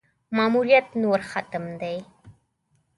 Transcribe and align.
ماموریت 0.37 0.87
نور 1.01 1.19
ختم 1.31 1.63
دی. 1.81 1.97